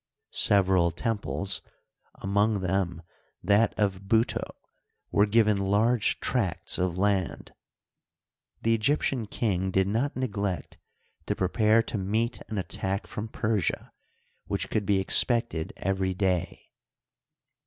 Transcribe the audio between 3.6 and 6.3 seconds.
of Buto, were g^ven large